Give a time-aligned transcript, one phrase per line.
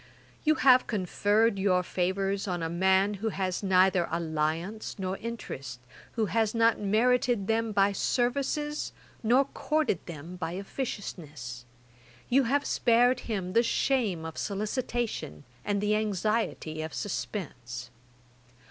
[0.43, 5.79] You have conferred your favours on a man who has neither alliance nor interest,
[6.13, 11.65] who has not merited them by services, nor courted them by officiousness;
[12.29, 17.51] you have spared him the shame of solicitation, and the anxiety of suspense.
[17.51, 17.93] [Page 377: A visit to Devonshire.